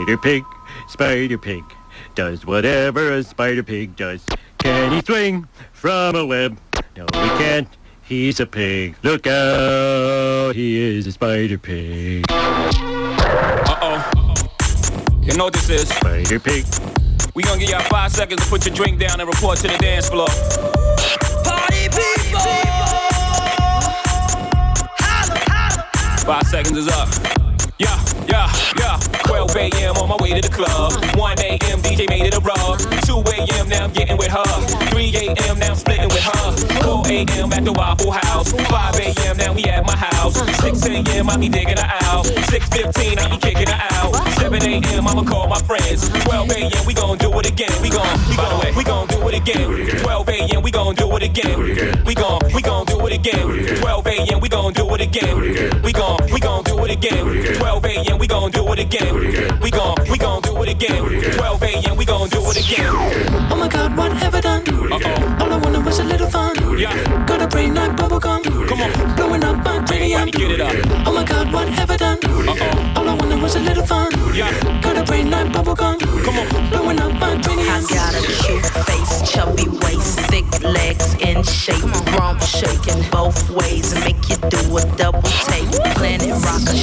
Spider 0.00 0.16
Pig, 0.16 0.44
Spider 0.88 1.36
Pig, 1.36 1.62
does 2.14 2.46
whatever 2.46 3.12
a 3.12 3.22
Spider 3.22 3.62
Pig 3.62 3.96
does. 3.96 4.24
Can 4.56 4.92
he 4.92 5.02
swing 5.02 5.46
from 5.72 6.16
a 6.16 6.24
web? 6.24 6.58
No, 6.96 7.04
he 7.04 7.28
can't. 7.36 7.68
He's 8.00 8.40
a 8.40 8.46
pig. 8.46 8.96
Look 9.02 9.26
out, 9.26 10.56
he 10.56 10.96
is 10.96 11.06
a 11.06 11.12
Spider 11.12 11.58
Pig. 11.58 12.24
Uh-oh. 12.30 14.10
You 15.20 15.36
know 15.36 15.44
what 15.44 15.52
this 15.52 15.68
is? 15.68 15.90
Spider 15.90 16.40
Pig. 16.40 16.64
We 17.34 17.42
gonna 17.42 17.60
give 17.60 17.68
y'all 17.68 17.80
five 17.80 18.10
seconds 18.10 18.42
to 18.42 18.48
put 18.48 18.64
your 18.64 18.74
drink 18.74 18.98
down 18.98 19.20
and 19.20 19.28
report 19.28 19.58
to 19.58 19.68
the 19.68 19.76
dance 19.76 20.08
floor. 20.08 20.28
Party 21.44 21.90
people! 21.90 22.40
Five 26.24 26.46
seconds 26.46 26.78
is 26.78 26.88
up. 26.88 27.39
Yeah, 27.80 27.96
yeah, 28.28 28.52
yeah. 28.76 28.98
12 29.24 29.56
a.m. 29.56 29.96
on 29.96 30.08
my 30.10 30.16
way 30.20 30.38
to 30.38 30.42
the 30.46 30.52
club. 30.54 30.92
1 31.16 31.38
a.m. 31.40 31.80
DJ 31.80 32.06
made 32.10 32.26
it 32.28 32.36
a 32.36 32.40
rub. 32.40 32.76
2 33.08 33.24
a.m. 33.24 33.68
now 33.70 33.84
I'm 33.84 33.92
getting 33.92 34.18
with 34.18 34.28
her. 34.28 34.44
3 34.92 35.16
a.m. 35.16 35.58
now 35.58 35.70
I'm 35.70 35.76
splitting 35.76 36.08
with 36.08 36.20
her. 36.20 36.52
4 36.84 37.08
a.m. 37.08 37.52
at 37.56 37.64
the 37.64 37.72
Waffle 37.72 38.10
House. 38.12 38.52
5 38.52 39.00
a.m. 39.00 39.36
now 39.38 39.54
we 39.54 39.64
at 39.64 39.86
my 39.86 39.96
house. 39.96 40.36
6 40.60 40.84
a.m. 40.92 41.30
I 41.30 41.38
be 41.38 41.48
digging 41.48 41.78
her 41.78 41.90
out. 42.04 42.26
6:15 42.52 43.16
I 43.18 43.30
be 43.30 43.38
kicking 43.38 43.68
her 43.72 43.80
out. 43.96 44.12
7 44.36 44.60
a.m. 44.62 45.08
I'ma 45.08 45.24
call 45.24 45.48
my 45.48 45.60
friends. 45.62 46.10
12 46.28 46.50
a.m. 46.50 46.84
we 46.86 46.92
gon' 46.92 47.16
do 47.16 47.32
it 47.38 47.46
again. 47.48 47.72
We 47.80 47.88
gon' 47.88 48.04
we 48.28 48.36
gon' 48.36 48.76
we 48.76 48.84
gon' 48.84 49.06
do 49.08 49.26
it 49.28 49.34
again. 49.40 49.96
12 50.04 50.28
a.m. 50.28 50.62
we 50.62 50.70
gon' 50.70 50.94
do 50.96 51.16
it 51.16 51.22
again. 51.22 52.04
We 52.04 52.14
gon' 52.14 52.40
we 52.52 52.60
gon' 52.60 52.84
do 52.84 53.06
it 53.06 53.12
again. 53.14 53.76
12 53.80 54.06
a.m. 54.06 54.40
we 54.40 54.48
gon' 54.50 54.72
do 54.74 54.84
it 54.94 55.00
again. 55.00 55.82
We 55.82 55.92
gon' 55.92 56.18
we 56.30 56.40
gon' 56.40 56.62
do 56.64 56.84
it 56.84 56.90
again. 56.90 57.24
12 57.70 57.84
a.m. 57.84 58.18
we 58.18 58.26
gon' 58.26 58.50
do 58.50 58.66
it 58.72 58.80
again. 58.80 59.14
We 59.60 59.70
gon' 59.70 59.94
we 60.10 60.18
gon' 60.18 60.42
do 60.42 60.60
it 60.60 60.68
again. 60.70 61.04
12 61.34 61.62
a.m. 61.62 61.96
we 61.96 62.04
gon' 62.04 62.28
do 62.28 62.42
it 62.50 62.56
again. 62.56 62.90
Oh 63.48 63.56
my 63.56 63.68
god, 63.68 63.96
what 63.96 64.10
have 64.12 64.34
I 64.34 64.40
done? 64.40 64.62
Uh-oh. 64.68 65.38
All 65.40 65.52
I 65.52 65.56
wanted 65.56 65.84
was 65.84 66.00
a 66.00 66.04
little 66.04 66.28
fun. 66.28 66.56
Yeah. 66.76 66.92
Got 67.26 67.42
a 67.42 67.46
brain 67.46 67.72
like 67.74 67.92
bubblegum. 67.92 68.42
Come 68.66 68.80
on. 68.80 69.14
Blowing 69.14 69.44
up 69.44 69.64
my 69.64 69.84
cranium. 69.86 70.30
Get 70.30 70.50
it 70.50 70.60
up. 70.60 70.74
Oh 71.06 71.12
my 71.12 71.22
god, 71.22 71.52
what 71.52 71.68
have 71.68 71.92
I 71.92 71.96
done? 71.96 72.18
Uh-oh. 72.24 72.94
All 72.96 73.08
I 73.08 73.14
wanted 73.14 73.40
was 73.40 73.54
a 73.54 73.60
little 73.60 73.86
fun. 73.86 74.10
Yeah. 74.34 74.50
Got 74.80 74.96
a 74.98 75.04
brain 75.04 75.30
like 75.30 75.52
bubblegum. 75.52 76.00
Come 76.24 76.38
on. 76.38 76.70
Blowing 76.70 76.98
up 76.98 77.12
my 77.20 77.30
I 77.72 77.82
got 77.88 78.14
a 78.14 78.22
cute 78.42 78.66
face, 78.84 79.30
chubby 79.30 79.68
waist, 79.82 80.18
thick 80.28 80.44
legs 80.62 81.14
in 81.20 81.42
shape, 81.44 81.84
rump 82.18 82.42
shaking 82.42 83.08
both 83.10 83.48
ways, 83.50 83.94
make 83.94 84.28
you 84.28 84.36
do 84.50 84.76
a 84.76 84.84
double 84.96 85.22
take. 85.22 85.70
Planet 85.94 86.34
rocker, 86.44 86.76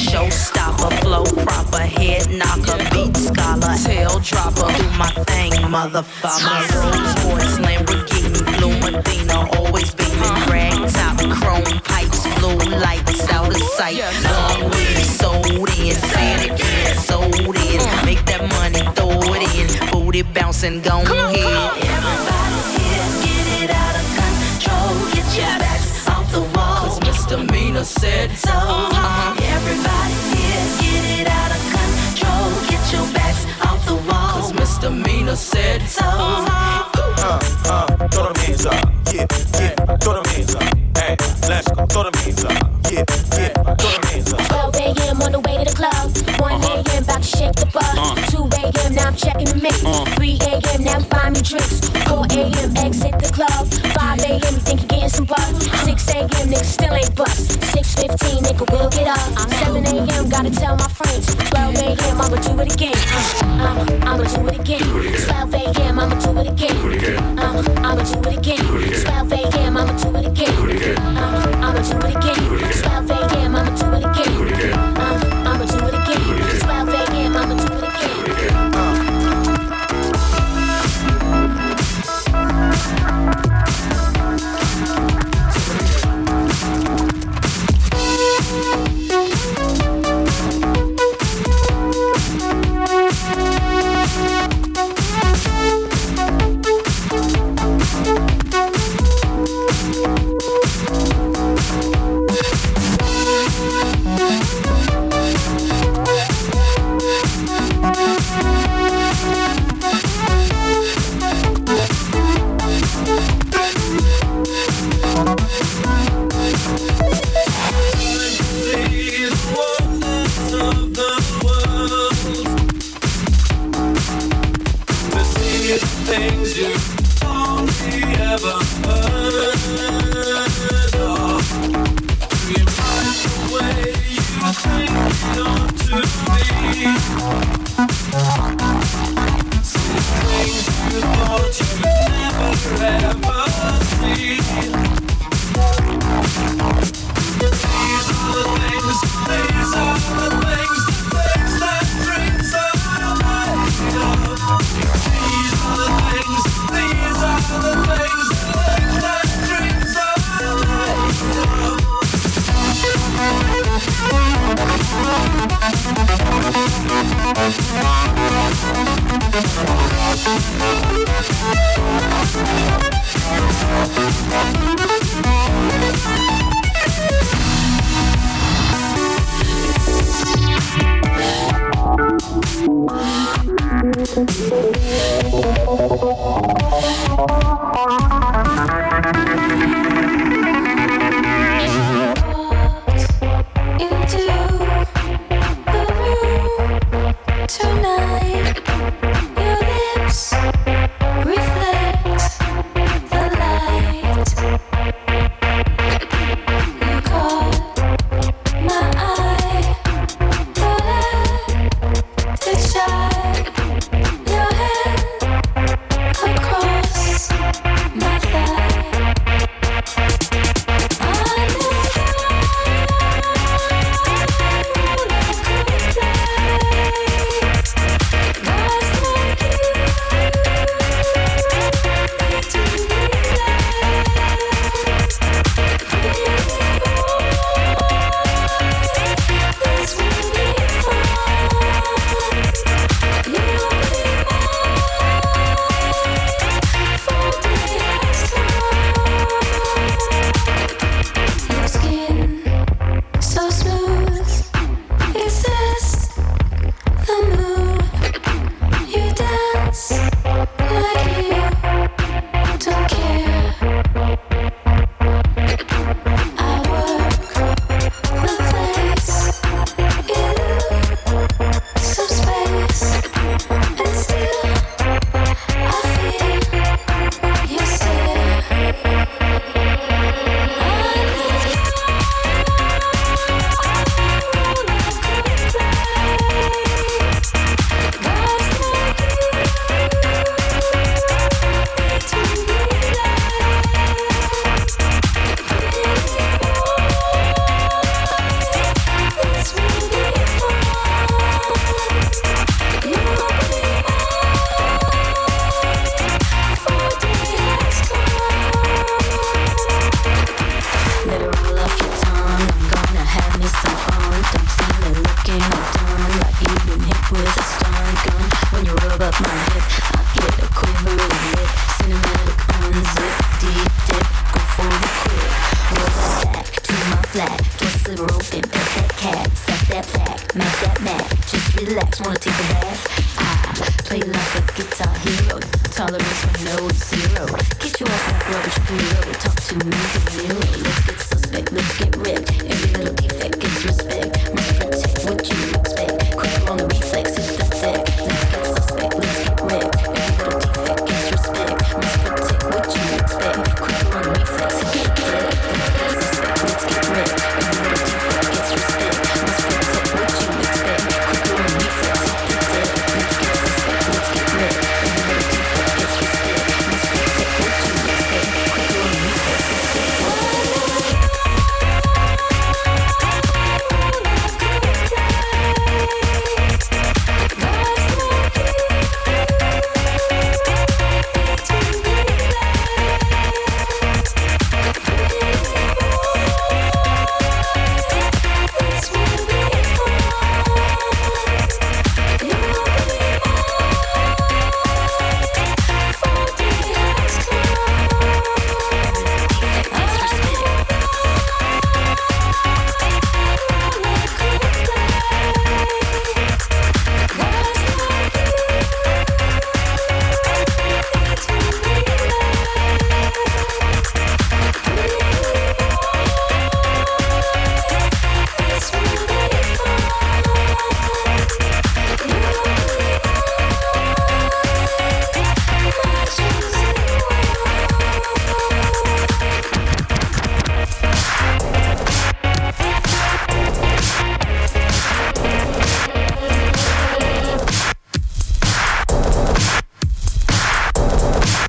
showstopper, 0.77 1.01
flow 1.01 1.23
proper, 1.43 1.79
head 1.79 2.29
knocker, 2.31 2.77
beat 2.91 3.15
scholar, 3.17 3.75
tail 3.83 4.19
dropper, 4.19 4.71
do 4.77 4.89
my 4.97 5.09
thing, 5.25 5.51
motherfucker. 5.63 6.59
Rolls 6.75 7.25
Royce, 7.25 7.59
Lamborghini, 7.59 8.57
blue 8.57 8.91
Medina, 8.91 9.47
always 9.57 9.93
beaming, 9.95 10.49
rag 10.49 10.73
top, 10.91 11.17
chrome 11.41 11.79
pipes, 11.81 12.23
blue 12.39 12.55
lights 12.79 13.29
out 13.31 13.49
of 13.49 13.61
sight. 13.61 13.99
Long 14.23 14.69
weed, 14.71 15.03
sold 15.03 15.69
in, 15.79 15.95
say 15.95 16.33
it 16.35 16.51
again, 16.51 16.97
sold 16.97 17.35
in, 17.35 18.05
make 18.05 18.23
that 18.25 18.41
money, 18.49 18.81
throw 18.95 19.33
it 19.33 19.43
in, 19.55 19.91
booty 19.91 20.21
bouncing, 20.21 20.81
go 20.81 21.01
ahead. 21.01 21.83
Everybody 21.83 22.59
here, 22.77 23.07
get 23.23 23.63
it 23.63 23.69
out 23.71 23.95
of 23.95 24.07
control. 24.19 24.93
Get 25.13 25.27
your 25.37 25.59
backs 25.59 26.07
off 26.07 26.31
the 26.31 26.41
wall. 26.55 26.99
Misdemeanor 27.01 27.83
said 27.83 28.31
So, 28.37 28.51
everybody 28.51 30.26
here, 30.57 30.81
get 30.81 31.21
it 31.21 31.27
out 31.27 31.51
of 31.55 31.61
control. 31.75 32.49
Get 32.69 32.83
your 32.93 33.07
backs 33.13 33.43
off 33.65 33.85
the 33.85 33.95
wall. 34.09 34.53
misdemeanor 34.53 35.35
said 35.35 35.81
So, 35.87 36.03
Uh, 36.05 37.39
uh, 37.65 37.87
throw 38.09 38.25
them 38.31 38.35
hands 38.45 38.65
up. 38.65 38.73
Yeah, 39.13 39.25
yeah, 39.59 39.97
throw 40.01 40.13
them 40.15 40.25
hands 40.33 40.55
up. 40.55 40.63
Hey, 40.97 41.15
let's 41.49 41.67
go. 41.71 41.85
Throw 41.87 42.03
them 42.03 42.13
hands 42.23 42.45
up. 42.45 42.51
Yeah, 42.91 43.03
yeah, 43.37 43.53
throw 43.75 43.91
them 43.91 44.03
hands 44.11 44.33
up. 44.33 44.41
12 44.47 44.75
a.m. 44.75 45.21
on 45.21 45.31
the 45.31 45.39
way 45.39 45.57
to 45.63 45.65
the 45.69 45.75
club. 45.75 46.11
1 46.39 46.51
a.m. 46.63 47.03
about 47.03 47.21
to 47.23 47.27
shake 47.37 47.55
the 47.55 47.65
butt. 47.73 48.26
2 48.97 49.03
a.m. 49.03 49.03
now 49.03 49.07
I'm 49.07 49.15
checking 49.15 49.45
the 49.45 49.59
mix. 49.61 49.81
3 50.15 50.37
a.m. 50.41 50.83
now 50.83 50.97
I'm 51.21 51.33
me 51.33 51.41
drinks. 51.41 51.89
4 52.09 52.25
a.m. 52.31 52.77
exit 52.77 53.13
the 53.19 53.29
club. 53.33 53.67
5 53.93 54.19
a.m. 54.19 54.41
you 54.41 54.61
think 54.65 54.79
you're 54.81 54.87
getting 54.87 55.09
some 55.09 55.25
butt. 55.25 55.61
6 55.85 56.09
a.m. 56.13 56.27
nigga 56.29 56.65
still 56.65 56.93
ain't 56.93 57.15
bust. 57.15 57.59
6:15 57.77 58.41
nigga 58.43 58.65
will 58.71 58.89
get 58.89 59.07
up. 59.07 59.19
7 59.61 59.85
a.m. 59.85 60.29
gotta 60.29 60.51
tell 60.51 60.75
my 60.77 60.87
friends. 60.87 61.35
12 61.35 61.75
a.m. 61.75 62.21
I'ma 62.21 62.37
do 62.41 62.59
it 62.61 62.73
again. 62.73 62.97
Uh, 63.43 63.85
I'ma 64.09 64.23
do 64.23 64.47
it 64.47 64.59
again. 64.59 64.81
12 64.81 65.53
a.m. 65.53 65.99
I'ma 65.99 66.15
do 66.19 66.39
it 66.39 66.47
again. 66.47 66.77
Uh, 67.37 67.63
I'ma 67.87 68.03
do 68.03 68.29
it 68.29 68.37
again. 68.37 68.63
12 68.65 69.33
a.m. 69.33 69.77
I'ma 69.77 69.93
do 70.01 70.09
it 70.17 70.25
again. 70.25 70.97
Uh, 70.97 71.65
I'ma 71.65 71.81
do 71.81 71.97
it 72.07 72.15
again. 72.15 72.36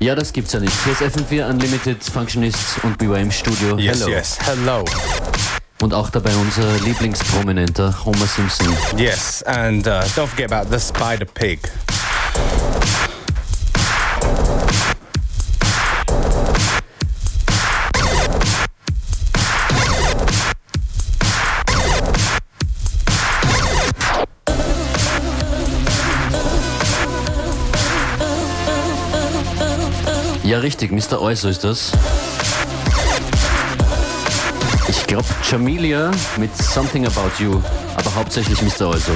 Ja, 0.09 0.15
das 0.15 0.33
gibt's 0.33 0.53
ja 0.53 0.59
nicht. 0.59 0.73
Hier 0.83 0.93
ist 0.93 1.03
FM4 1.03 1.47
Unlimited 1.51 2.03
Functionists 2.03 2.79
und 2.81 2.97
BYM 2.97 3.29
Studio. 3.29 3.77
Yes, 3.77 3.99
hello. 3.99 4.09
yes, 4.09 4.39
hello. 4.41 4.85
Und 5.83 5.93
auch 5.93 6.09
dabei 6.09 6.31
unser 6.35 6.79
Lieblingsprominenter 6.79 7.93
Homer 8.05 8.25
Simpson. 8.25 8.75
Yes, 8.97 9.43
and 9.43 9.85
uh, 9.85 10.01
don't 10.15 10.25
forget 10.25 10.51
about 10.51 10.75
the 10.75 10.79
Spider 10.79 11.25
Pig. 11.25 11.59
Ja, 30.49 30.57
richtig, 30.57 30.91
Mr. 30.91 31.21
Euso 31.21 31.47
ist 31.47 31.63
das. 31.63 31.91
Ich 34.87 35.05
glaube, 35.05 35.27
Jamilia 35.47 36.09
mit 36.37 36.57
Something 36.57 37.05
About 37.05 37.29
You, 37.37 37.61
aber 37.95 38.15
hauptsächlich 38.15 38.59
Mr. 38.63 38.87
Euso. 38.87 39.11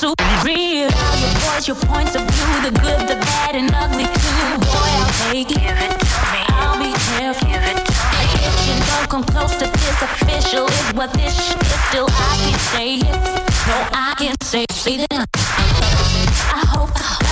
too 0.00 0.14
real. 0.44 0.88
Now 0.90 1.58
your 1.66 1.76
points 1.76 2.14
of 2.14 2.22
view, 2.22 2.52
the 2.62 2.70
good, 2.78 3.00
the 3.08 3.16
bad, 3.18 3.56
and 3.56 3.70
ugly 3.74 4.06
too. 4.06 4.46
Boy, 4.62 4.90
I'll 4.94 5.32
take 5.32 5.50
it. 5.50 5.58
Give 5.58 5.74
it 5.74 5.94
to 5.98 6.10
me. 6.30 6.40
I'll 6.54 6.78
be 6.78 6.92
careful. 7.10 7.48
Give 7.48 7.62
it 7.62 7.78
If 8.46 8.56
you 8.68 8.76
don't 8.90 9.08
come 9.10 9.24
close 9.24 9.56
to 9.58 9.66
this 9.66 10.02
official, 10.02 10.66
is 10.66 10.94
what 10.94 11.12
this 11.14 11.34
shit 11.34 11.60
is. 11.62 11.80
Still, 11.88 12.06
I 12.08 12.32
can 12.38 12.58
say 12.70 12.94
it. 12.94 13.18
No, 13.66 13.76
I 13.92 14.14
can 14.18 14.36
say 14.40 14.66
it. 14.68 15.06
I 15.10 16.62
hope 16.74 16.94
God 16.94 17.28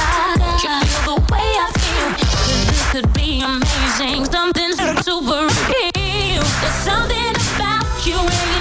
you 0.63 0.71
feel 0.91 1.15
the 1.15 1.19
way 1.33 1.49
I 1.65 1.71
feel. 1.79 2.09
Cause 2.19 2.67
this 2.67 2.91
could 2.91 3.13
be 3.15 3.43
amazing. 3.43 4.25
Something 4.25 4.73
super 5.07 5.47
real. 5.71 6.43
There's 6.61 6.81
something 6.83 7.31
about 7.55 7.87
you 8.07 8.56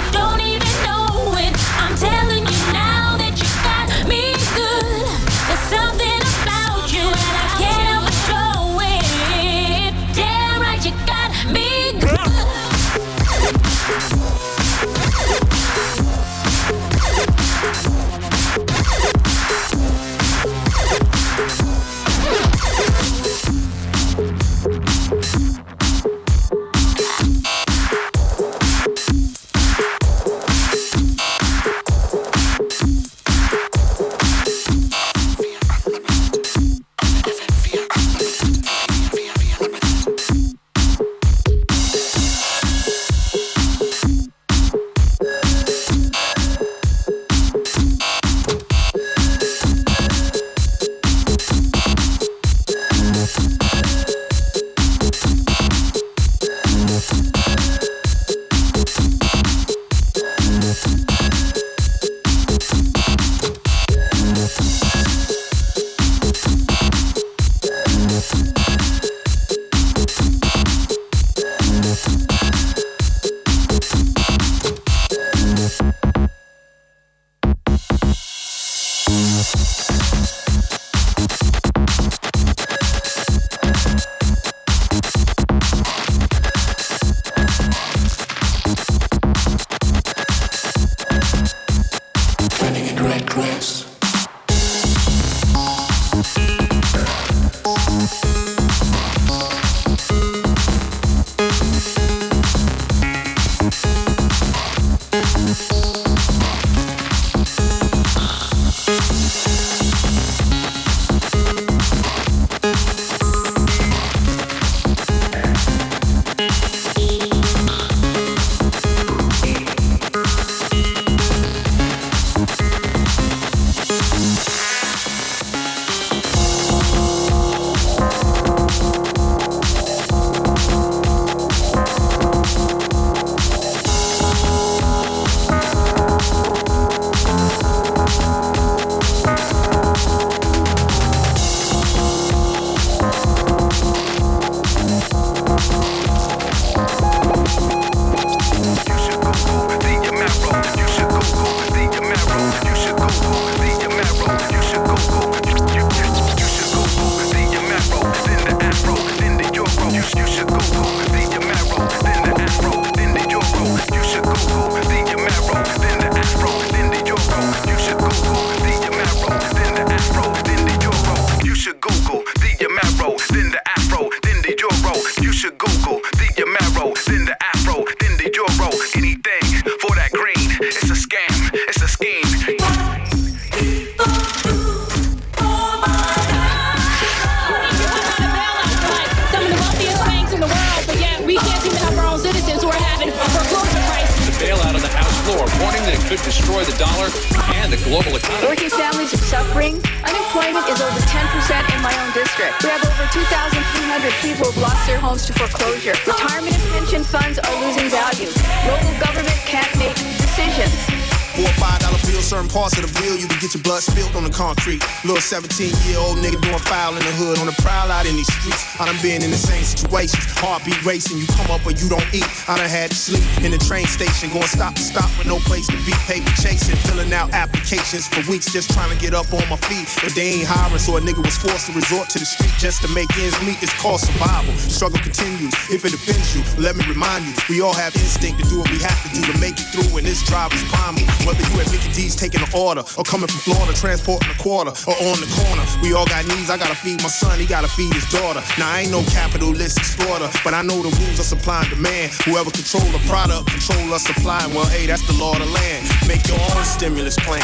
dollar 196.78 197.08
and 197.56 197.72
the 197.72 197.80
global 197.88 198.16
economy. 198.16 198.46
Working 198.46 198.70
families 198.70 199.12
are 199.14 199.24
suffering. 199.24 199.80
Unemployment 200.04 200.68
is 200.68 200.80
over 200.80 201.00
10% 201.00 201.74
in 201.74 201.80
my 201.82 201.92
own 202.04 202.12
district. 202.12 202.62
We 202.62 202.70
have 202.70 202.84
over 202.84 203.06
2,300 203.12 204.12
people 204.20 204.46
who've 204.52 204.62
lost 204.62 204.86
their 204.86 205.00
homes 205.00 205.26
to 205.26 205.32
foreclosure. 205.32 205.96
Retirement 206.06 206.54
and 206.54 206.70
pension 206.72 207.02
funds 207.04 207.38
are 207.38 207.56
losing 207.64 207.88
value. 207.88 208.28
Local 208.68 208.92
government 209.00 209.40
can't 209.48 209.72
make 209.78 209.96
decisions. 209.96 210.95
Four 211.36 211.44
or 211.44 211.60
five 211.60 211.76
dollar 211.84 212.00
bills, 212.08 212.24
certain 212.24 212.48
parts 212.48 212.80
of 212.80 212.88
the 212.88 212.92
bill, 212.96 213.12
you 213.12 213.28
can 213.28 213.36
get 213.44 213.52
your 213.52 213.60
blood 213.60 213.84
spilled 213.84 214.16
on 214.16 214.24
the 214.24 214.32
concrete. 214.32 214.80
Little 215.04 215.20
17 215.20 215.68
year 215.84 216.00
old 216.00 216.16
nigga 216.24 216.40
doing 216.40 216.64
foul 216.64 216.96
in 216.96 217.04
the 217.04 217.12
hood 217.12 217.36
on 217.36 217.44
the 217.44 217.52
prowl 217.60 217.92
out 217.92 218.08
in 218.08 218.16
these 218.16 218.32
streets. 218.40 218.64
I 218.80 218.88
done 218.88 218.96
been 219.04 219.20
in 219.20 219.28
the 219.28 219.36
same 219.36 219.60
situation. 219.60 220.16
Heartbeat 220.40 220.80
racing, 220.88 221.20
you 221.20 221.28
come 221.36 221.52
up 221.52 221.60
or 221.68 221.76
you 221.76 221.92
don't 221.92 222.08
eat. 222.16 222.24
I 222.48 222.56
done 222.56 222.72
had 222.72 222.88
to 222.88 222.96
sleep 222.96 223.20
in 223.44 223.52
the 223.52 223.60
train 223.60 223.84
station, 223.84 224.32
going 224.32 224.48
stop 224.48 224.80
to 224.80 224.84
stop 224.84 225.12
with 225.20 225.28
no 225.28 225.36
place 225.44 225.68
to 225.68 225.76
be. 225.84 225.92
Paper 226.08 226.32
chasing, 226.40 226.80
filling 226.88 227.12
out 227.12 227.28
applications 227.36 228.08
for 228.08 228.24
weeks, 228.32 228.48
just 228.48 228.72
trying 228.72 228.88
to 228.88 228.96
get 228.96 229.12
up 229.12 229.28
on 229.36 229.44
my 229.52 229.60
feet. 229.68 229.92
But 230.00 230.16
they 230.16 230.40
ain't 230.40 230.48
hiring, 230.48 230.80
so 230.80 230.96
a 230.96 231.04
nigga 231.04 231.20
was 231.20 231.36
forced 231.36 231.68
to 231.68 231.76
resort 231.76 232.08
to 232.16 232.18
the 232.18 232.24
street 232.24 232.56
just 232.56 232.80
to 232.80 232.88
make 232.96 233.12
ends 233.20 233.36
meet. 233.44 233.60
It's 233.60 233.76
called 233.76 234.00
survival. 234.00 234.56
Struggle 234.56 235.04
continues. 235.04 235.52
If 235.68 235.84
it 235.84 235.92
offends 235.92 236.32
you, 236.32 236.40
let 236.56 236.80
me 236.80 236.88
remind 236.88 237.28
you, 237.28 237.36
we 237.52 237.60
all 237.60 237.76
have 237.76 237.92
instinct 237.92 238.40
to 238.40 238.48
do 238.48 238.64
what 238.64 238.72
we 238.72 238.80
have 238.80 238.96
to 239.04 239.12
do 239.12 239.20
to 239.20 239.36
make 239.36 239.60
it 239.60 239.68
through, 239.68 240.00
and 240.00 240.08
this 240.08 240.24
drive 240.24 240.48
is 240.56 240.64
primal. 240.72 241.04
Whether 241.26 241.42
you 241.50 241.58
at 241.58 241.70
Mickey 241.72 241.90
D's 241.90 242.14
taking 242.14 242.40
an 242.40 242.48
order, 242.54 242.86
or 242.96 243.02
coming 243.02 243.26
from 243.26 243.42
Florida 243.42 243.74
transporting 243.74 244.30
a 244.30 244.38
quarter, 244.38 244.70
or 244.86 244.94
on 245.10 245.18
the 245.18 245.26
corner, 245.34 245.64
we 245.82 245.92
all 245.92 246.06
got 246.06 246.22
needs. 246.28 246.50
I 246.50 246.56
gotta 246.56 246.76
feed 246.76 247.02
my 247.02 247.10
son, 247.10 247.40
he 247.40 247.46
gotta 247.46 247.66
feed 247.66 247.92
his 247.92 248.08
daughter. 248.10 248.40
Now 248.58 248.70
I 248.70 248.86
ain't 248.86 248.92
no 248.92 249.02
capitalist 249.10 249.76
exploiter, 249.76 250.30
but 250.44 250.54
I 250.54 250.62
know 250.62 250.78
the 250.82 250.94
rules 251.02 251.18
of 251.18 251.26
supply 251.26 251.62
and 251.66 251.70
demand. 251.70 252.12
Whoever 252.24 252.50
control 252.50 252.86
the 252.94 253.02
product, 253.10 253.50
control 253.50 253.88
the 253.88 253.98
supply. 253.98 254.46
Well, 254.54 254.66
hey, 254.66 254.86
that's 254.86 255.04
the 255.06 255.14
law 255.14 255.32
of 255.32 255.40
the 255.40 255.50
land. 255.50 255.90
Make 256.06 256.26
your 256.28 256.38
own 256.38 256.64
stimulus 256.64 257.16
plan. 257.16 257.42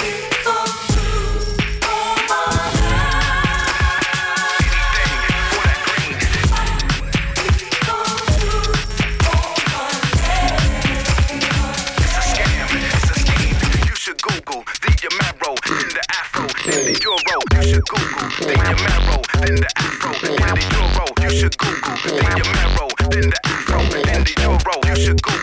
The 16.92 17.00
Euro. 17.04 17.40
You 17.56 17.74
should 17.74 17.84
Google 17.86 18.28
the 18.38 18.54
Camaro, 18.54 19.18
then 19.46 19.56
the 19.56 19.70
Afro, 19.76 20.12
then 20.20 20.36
the 20.36 20.52
Euro. 20.72 21.04
You 21.22 21.38
should 21.38 21.58
Google 21.58 21.96
the 22.02 22.10
Camaro, 22.20 22.86
then 23.10 23.30
the 23.30 23.38
Afro, 23.44 23.78
then 24.04 24.24
the 24.24 24.32
Euro. 24.42 24.74
You 24.88 24.96
should 24.96 25.22
Google. 25.22 25.41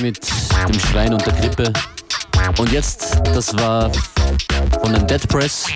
Mit 0.00 0.18
dem 0.68 0.80
Schwein 0.80 1.12
und 1.12 1.24
der 1.26 1.32
Grippe. 1.34 1.72
Und 2.58 2.72
jetzt, 2.72 3.20
das 3.34 3.56
war 3.56 3.90
von 4.82 4.92
den 4.92 5.06
Dead 5.06 5.26
Press, 5.28 5.66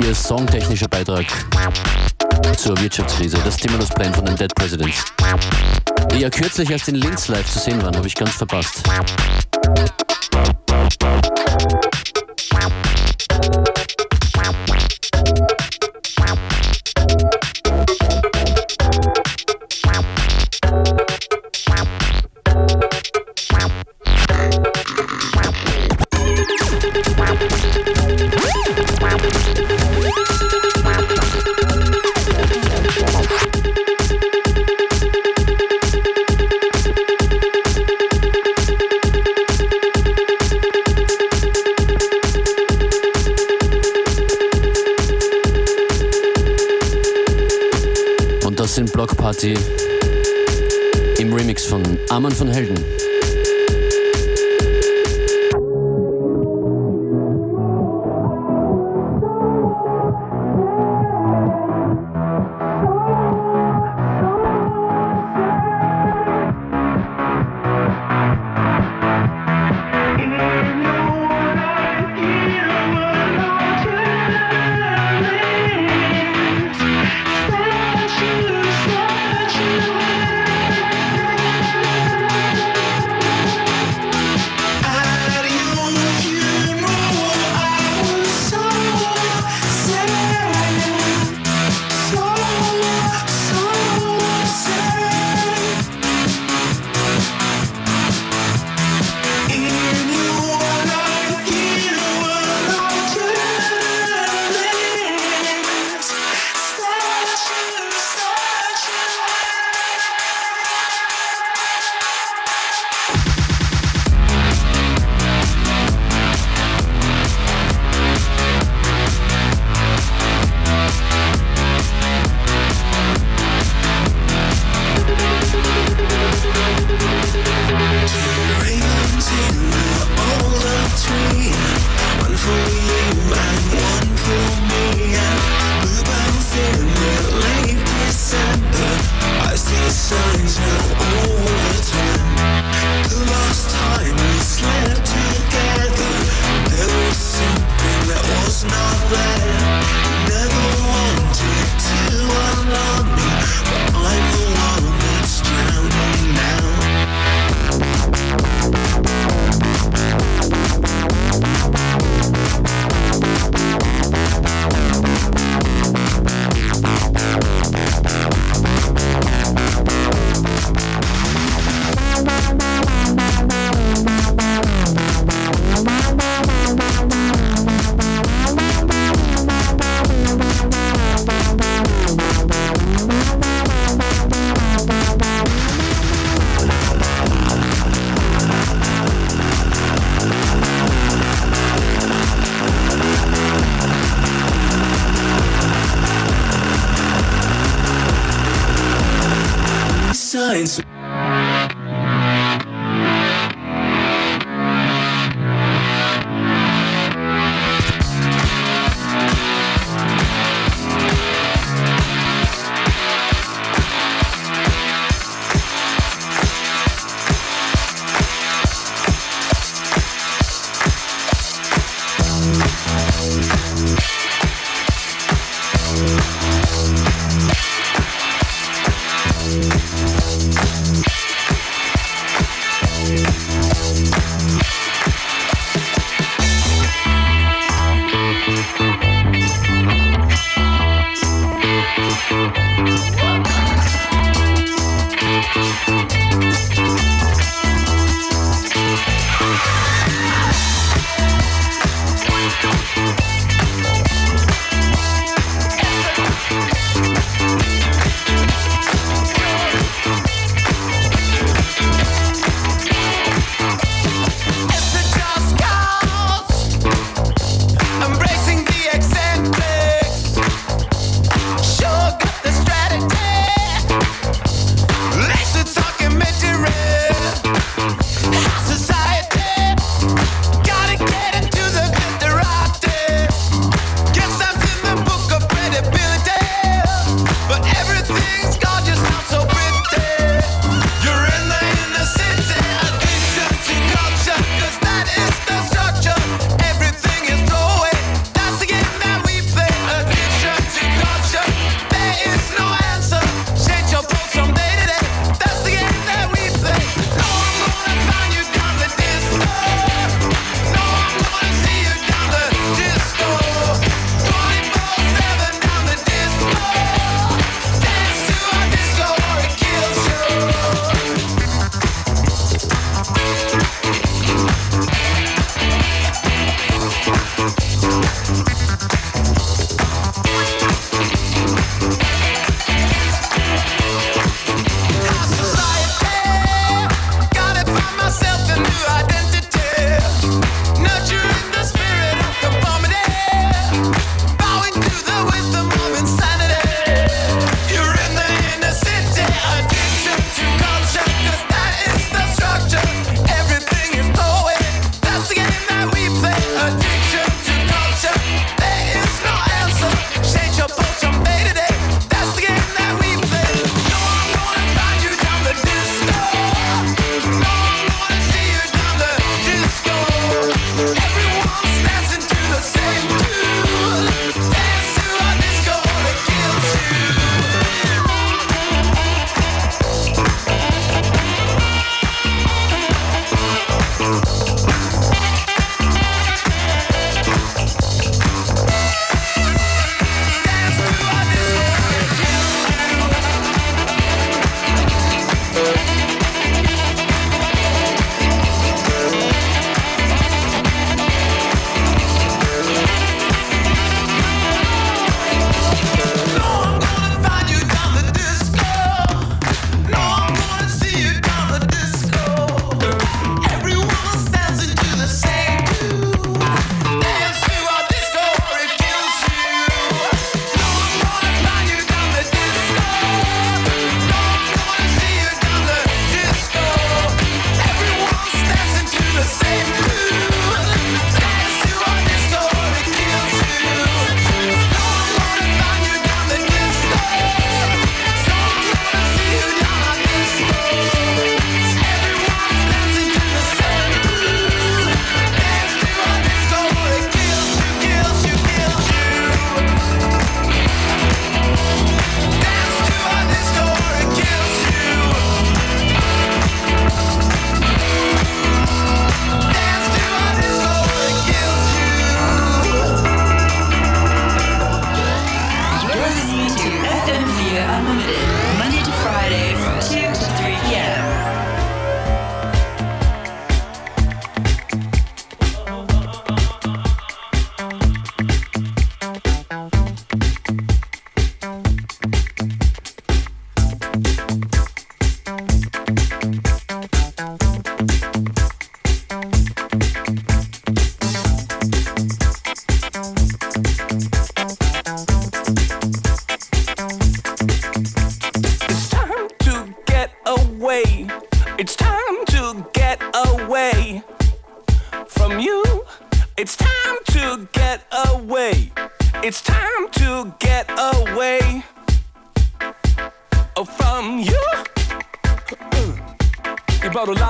ihr 0.00 0.14
songtechnischer 0.14 0.88
Beitrag 0.88 1.26
zur 2.56 2.80
Wirtschaftskrise, 2.80 3.38
das 3.44 3.54
Stimulus 3.54 3.88
Plan 3.90 4.12
von 4.14 4.24
den 4.24 4.36
Dead 4.36 4.54
Presidents. 4.54 5.04
Die 6.12 6.20
ja 6.20 6.30
kürzlich 6.30 6.70
erst 6.70 6.88
in 6.88 6.96
Linz 6.96 7.28
live 7.28 7.46
zu 7.46 7.58
sehen 7.58 7.82
waren, 7.82 7.96
habe 7.96 8.06
ich 8.06 8.14
ganz 8.14 8.32
verpasst. 8.32 8.82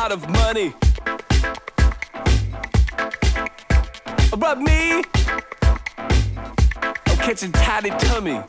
lot 0.08 0.22
of 0.22 0.28
money. 0.30 0.72
But 4.38 4.60
me, 4.60 5.02
I'm 7.06 7.16
catching 7.16 7.50
tidy 7.50 7.90
tummy. 7.90 8.40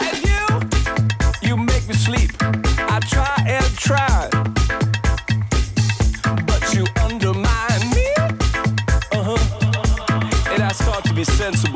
And 0.00 0.18
you, 0.28 0.46
you 1.42 1.56
make 1.56 1.88
me 1.88 1.94
sleep. 1.94 2.32
I 2.42 3.00
try 3.08 3.34
and 3.46 3.64
try. 3.76 4.28
But 6.46 6.74
you 6.74 6.84
undermine 7.00 7.82
me. 7.96 8.08
Uh 9.12 9.22
huh. 9.28 10.52
And 10.52 10.62
I 10.62 10.72
start 10.72 11.04
to 11.04 11.14
be 11.14 11.24
sensible. 11.24 11.75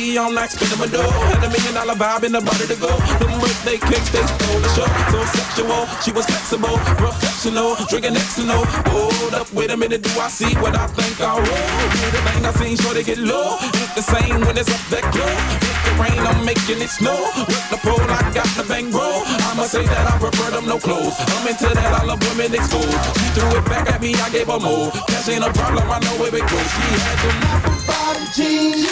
party 0.00 0.18
all 0.18 0.32
night, 0.32 0.50
spinning 0.50 0.78
my 0.78 0.86
dough. 0.86 1.10
Had 1.28 1.44
a 1.44 1.50
million 1.50 1.74
dollar 1.74 1.94
vibe 1.94 2.24
in 2.24 2.32
the 2.32 2.40
body 2.40 2.66
to 2.66 2.76
go. 2.76 2.90
Them 3.20 3.40
birthday 3.40 3.78
cakes, 3.78 4.10
they 4.10 4.24
stole 4.24 4.60
the 4.60 4.70
show. 4.72 4.88
So 5.12 5.18
sexual, 5.36 5.86
she 6.02 6.12
was 6.12 6.26
flexible, 6.26 6.76
professional, 6.96 7.76
drinking 7.88 8.14
Xano. 8.14 8.64
Hold 8.90 9.34
up, 9.34 9.52
wait 9.52 9.70
a 9.70 9.76
minute, 9.76 10.02
do 10.02 10.10
I 10.20 10.28
see 10.28 10.54
what 10.56 10.74
I 10.76 10.86
think 10.88 11.20
I 11.20 11.36
wrote? 11.36 11.90
The 12.12 12.20
thing 12.26 12.44
I 12.46 12.52
seen, 12.52 12.76
sure 12.76 12.94
they 12.94 13.04
get 13.04 13.18
low. 13.18 13.58
Ain't 13.60 13.94
the 13.94 14.02
same 14.02 14.40
when 14.40 14.56
it's 14.56 14.70
up 14.70 14.82
that 14.90 15.04
close. 15.12 15.44
With 15.60 15.80
the 15.84 15.92
rain, 16.00 16.20
I'm 16.26 16.44
making 16.44 16.80
it 16.80 16.90
snow. 16.90 17.18
With 17.36 17.66
the 17.70 17.78
pole, 17.84 18.00
I 18.00 18.20
got 18.32 18.48
the 18.56 18.64
bang 18.64 18.90
roll. 18.90 19.22
I'ma 19.52 19.64
say 19.64 19.84
that 19.84 20.04
I 20.12 20.18
prefer 20.18 20.50
them 20.50 20.66
no 20.66 20.78
clothes. 20.78 21.16
I'm 21.18 21.46
into 21.48 21.68
that, 21.68 21.90
I 22.00 22.04
love 22.04 22.20
women 22.28 22.54
exposed. 22.54 22.98
She 23.20 23.26
threw 23.36 23.50
it 23.58 23.64
back 23.66 23.90
at 23.90 24.00
me, 24.00 24.14
I 24.14 24.30
gave 24.30 24.48
her 24.48 24.60
more. 24.60 24.90
Cash 25.08 25.28
ain't 25.28 25.44
a 25.44 25.52
problem, 25.52 25.84
I 25.90 25.98
know 26.00 26.14
where 26.20 26.34
it 26.34 26.46
goes. 26.48 26.68
She 26.72 26.86
had 27.04 27.18
them. 27.24 27.99
Jeans 28.28 28.86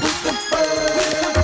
with 0.00 0.22
the 0.24 0.32
bird. 0.50 1.35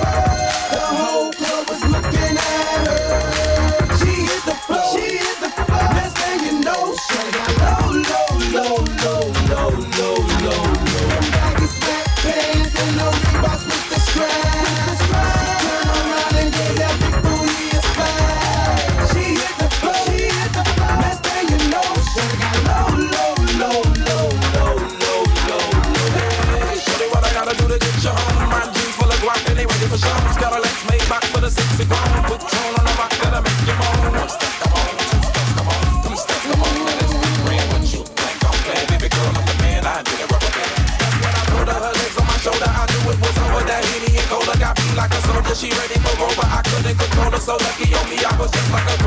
so 47.43 47.57
lucky 47.57 47.93
on 47.95 48.09
me, 48.09 48.17
I 48.25 48.39
was 48.39 48.51
just 48.53 48.71
like 48.71 48.87
a 48.87 49.02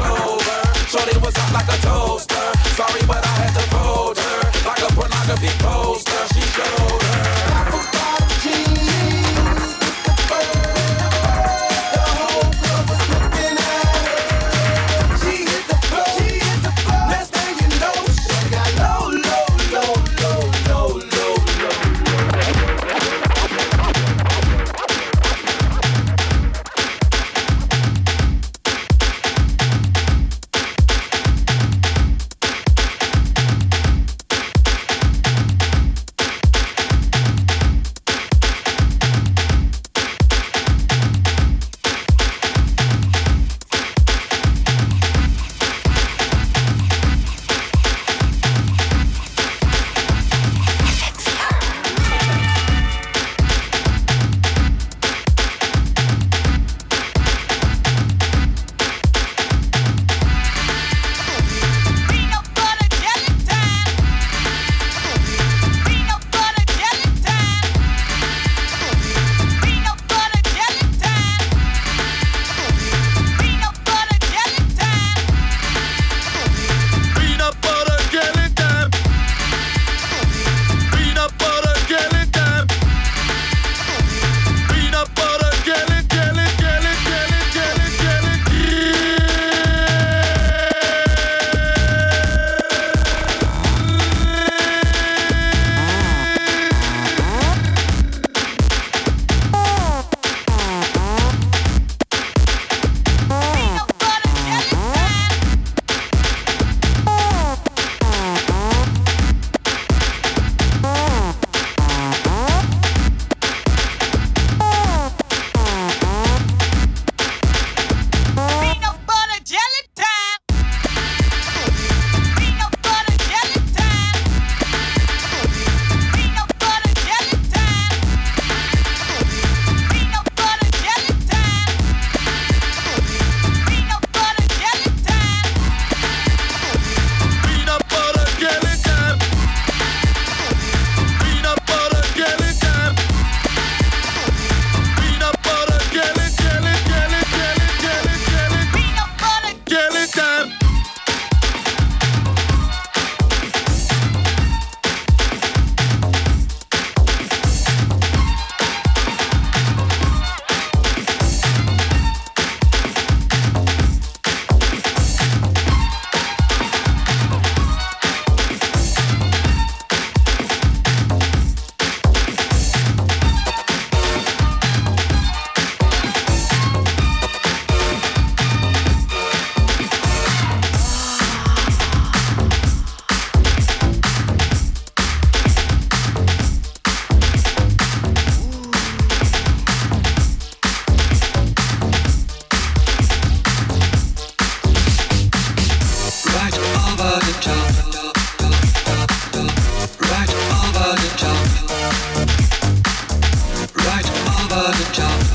for 204.56 204.72
the 204.72 204.93
job. 204.93 205.35